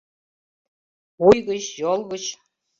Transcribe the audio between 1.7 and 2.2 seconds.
йол